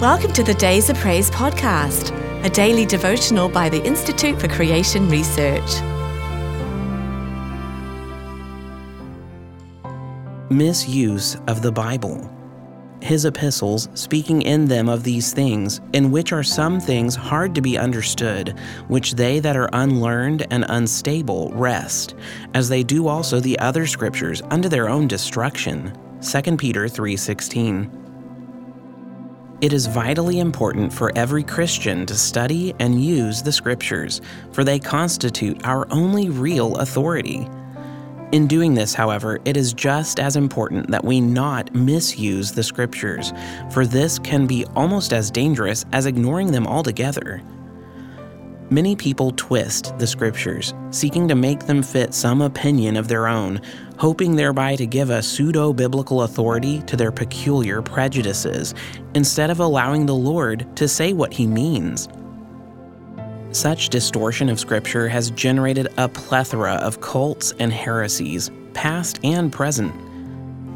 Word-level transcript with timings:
Welcome 0.00 0.32
to 0.34 0.44
the 0.44 0.54
Days 0.54 0.88
of 0.90 0.96
Praise 0.98 1.28
podcast, 1.28 2.14
a 2.44 2.48
daily 2.48 2.86
devotional 2.86 3.48
by 3.48 3.68
the 3.68 3.84
Institute 3.84 4.40
for 4.40 4.46
Creation 4.46 5.08
Research. 5.08 5.82
Misuse 10.50 11.34
of 11.48 11.62
the 11.62 11.72
Bible. 11.72 12.30
His 13.02 13.24
epistles, 13.24 13.88
speaking 13.94 14.42
in 14.42 14.66
them 14.66 14.88
of 14.88 15.02
these 15.02 15.32
things, 15.32 15.80
in 15.92 16.12
which 16.12 16.32
are 16.32 16.44
some 16.44 16.78
things 16.78 17.16
hard 17.16 17.52
to 17.56 17.60
be 17.60 17.76
understood, 17.76 18.56
which 18.86 19.14
they 19.14 19.40
that 19.40 19.56
are 19.56 19.68
unlearned 19.72 20.46
and 20.52 20.64
unstable 20.68 21.50
wrest, 21.54 22.14
as 22.54 22.68
they 22.68 22.84
do 22.84 23.08
also 23.08 23.40
the 23.40 23.58
other 23.58 23.84
scriptures 23.84 24.42
unto 24.52 24.68
their 24.68 24.88
own 24.88 25.08
destruction. 25.08 25.92
2 26.20 26.56
Peter 26.56 26.86
3:16. 26.86 27.97
It 29.60 29.72
is 29.72 29.86
vitally 29.86 30.38
important 30.38 30.92
for 30.92 31.10
every 31.16 31.42
Christian 31.42 32.06
to 32.06 32.14
study 32.14 32.76
and 32.78 33.02
use 33.02 33.42
the 33.42 33.50
Scriptures, 33.50 34.20
for 34.52 34.62
they 34.62 34.78
constitute 34.78 35.66
our 35.66 35.84
only 35.90 36.28
real 36.28 36.76
authority. 36.76 37.48
In 38.30 38.46
doing 38.46 38.74
this, 38.74 38.94
however, 38.94 39.40
it 39.44 39.56
is 39.56 39.72
just 39.72 40.20
as 40.20 40.36
important 40.36 40.92
that 40.92 41.04
we 41.04 41.20
not 41.20 41.74
misuse 41.74 42.52
the 42.52 42.62
Scriptures, 42.62 43.32
for 43.72 43.84
this 43.84 44.20
can 44.20 44.46
be 44.46 44.64
almost 44.76 45.12
as 45.12 45.28
dangerous 45.28 45.84
as 45.92 46.06
ignoring 46.06 46.52
them 46.52 46.66
altogether. 46.66 47.42
Many 48.70 48.96
people 48.96 49.32
twist 49.34 49.96
the 49.98 50.06
scriptures, 50.06 50.74
seeking 50.90 51.26
to 51.28 51.34
make 51.34 51.60
them 51.60 51.82
fit 51.82 52.12
some 52.12 52.42
opinion 52.42 52.98
of 52.98 53.08
their 53.08 53.26
own, 53.26 53.62
hoping 53.96 54.36
thereby 54.36 54.76
to 54.76 54.86
give 54.86 55.08
a 55.08 55.22
pseudo 55.22 55.72
biblical 55.72 56.22
authority 56.22 56.82
to 56.82 56.94
their 56.94 57.10
peculiar 57.10 57.80
prejudices, 57.80 58.74
instead 59.14 59.48
of 59.48 59.60
allowing 59.60 60.04
the 60.04 60.14
Lord 60.14 60.66
to 60.76 60.86
say 60.86 61.14
what 61.14 61.32
he 61.32 61.46
means. 61.46 62.10
Such 63.52 63.88
distortion 63.88 64.50
of 64.50 64.60
Scripture 64.60 65.08
has 65.08 65.30
generated 65.30 65.88
a 65.96 66.06
plethora 66.06 66.74
of 66.74 67.00
cults 67.00 67.54
and 67.58 67.72
heresies, 67.72 68.50
past 68.74 69.18
and 69.24 69.50
present. 69.50 69.94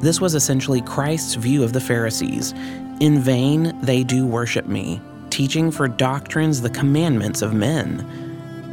This 0.00 0.18
was 0.18 0.34
essentially 0.34 0.80
Christ's 0.80 1.34
view 1.34 1.62
of 1.62 1.74
the 1.74 1.80
Pharisees. 1.80 2.52
In 3.00 3.20
vain 3.20 3.78
they 3.82 4.02
do 4.02 4.26
worship 4.26 4.66
me, 4.66 5.02
teaching 5.32 5.70
for 5.70 5.88
doctrines 5.88 6.60
the 6.60 6.68
commandments 6.68 7.40
of 7.40 7.54
men. 7.54 8.06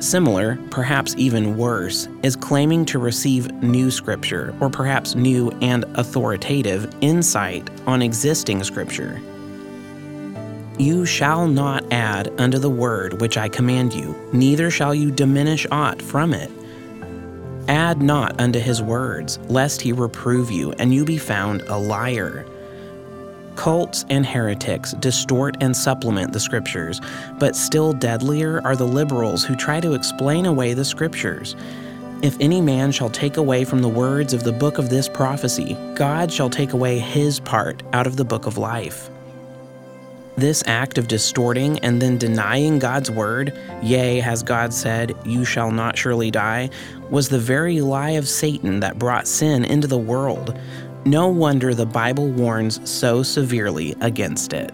Similar, 0.01 0.59
perhaps 0.69 1.15
even 1.17 1.55
worse, 1.55 2.09
is 2.21 2.35
claiming 2.35 2.83
to 2.85 2.99
receive 2.99 3.49
new 3.63 3.89
scripture, 3.89 4.53
or 4.59 4.69
perhaps 4.69 5.15
new 5.15 5.51
and 5.61 5.85
authoritative 5.95 6.93
insight 6.99 7.69
on 7.87 8.01
existing 8.01 8.65
scripture. 8.65 9.21
You 10.77 11.05
shall 11.05 11.47
not 11.47 11.91
add 11.93 12.37
unto 12.39 12.59
the 12.59 12.69
word 12.69 13.21
which 13.21 13.37
I 13.37 13.47
command 13.47 13.93
you, 13.93 14.13
neither 14.33 14.69
shall 14.69 14.93
you 14.93 15.11
diminish 15.11 15.65
aught 15.71 16.01
from 16.01 16.33
it. 16.33 16.51
Add 17.69 18.01
not 18.01 18.39
unto 18.41 18.59
his 18.59 18.81
words, 18.81 19.39
lest 19.47 19.79
he 19.79 19.93
reprove 19.93 20.51
you, 20.51 20.73
and 20.73 20.93
you 20.93 21.05
be 21.05 21.17
found 21.17 21.61
a 21.63 21.77
liar. 21.77 22.45
Cults 23.59 24.05
and 24.09 24.25
heretics 24.25 24.93
distort 24.93 25.57
and 25.59 25.75
supplement 25.75 26.31
the 26.31 26.39
scriptures, 26.39 27.01
but 27.39 27.57
still 27.57 27.91
deadlier 27.91 28.61
are 28.63 28.77
the 28.77 28.87
liberals 28.87 29.43
who 29.43 29.53
try 29.53 29.81
to 29.81 29.95
explain 29.95 30.45
away 30.45 30.73
the 30.73 30.85
scriptures. 30.85 31.57
If 32.21 32.37
any 32.39 32.61
man 32.61 32.93
shall 32.93 33.09
take 33.09 33.35
away 33.35 33.65
from 33.65 33.81
the 33.81 33.89
words 33.89 34.33
of 34.33 34.45
the 34.45 34.53
book 34.53 34.77
of 34.77 34.89
this 34.89 35.09
prophecy, 35.09 35.75
God 35.93 36.31
shall 36.31 36.49
take 36.49 36.71
away 36.71 36.99
his 36.99 37.41
part 37.41 37.83
out 37.91 38.07
of 38.07 38.15
the 38.15 38.23
book 38.23 38.45
of 38.45 38.57
life. 38.57 39.09
This 40.37 40.63
act 40.65 40.97
of 40.97 41.09
distorting 41.09 41.79
and 41.79 42.01
then 42.01 42.17
denying 42.17 42.79
God's 42.79 43.11
word, 43.11 43.51
yea, 43.83 44.21
has 44.21 44.41
God 44.41 44.73
said, 44.73 45.13
You 45.25 45.43
shall 45.43 45.69
not 45.69 45.97
surely 45.97 46.31
die, 46.31 46.69
was 47.09 47.27
the 47.27 47.39
very 47.39 47.81
lie 47.81 48.11
of 48.11 48.25
Satan 48.25 48.79
that 48.79 48.97
brought 48.97 49.27
sin 49.27 49.65
into 49.65 49.87
the 49.89 49.97
world. 49.97 50.57
No 51.05 51.29
wonder 51.29 51.73
the 51.73 51.85
Bible 51.85 52.27
warns 52.27 52.87
so 52.89 53.23
severely 53.23 53.95
against 54.01 54.51
it. 54.53 54.73